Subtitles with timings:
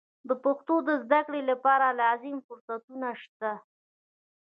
[0.27, 3.51] د پښتو د زده کړې لپاره لازم فرصتونه نشته.